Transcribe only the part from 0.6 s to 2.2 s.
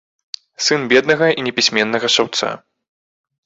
Сын беднага і непісьменнага